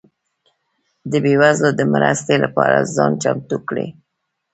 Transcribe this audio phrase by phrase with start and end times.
[1.09, 3.87] ده بيوزلو ده مرستي لپاره ځان چمتو کړئ